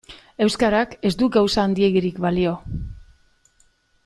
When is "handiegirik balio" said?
1.67-2.57